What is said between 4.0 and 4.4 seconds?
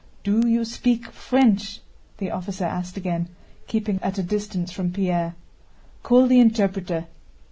at a